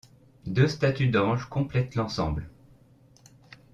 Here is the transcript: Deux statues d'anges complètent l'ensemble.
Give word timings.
Deux 0.47 0.67
statues 0.67 1.09
d'anges 1.09 1.45
complètent 1.47 1.93
l'ensemble. 1.93 2.49